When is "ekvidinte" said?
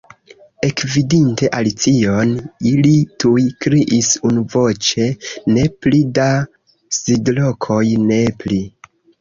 0.67-1.49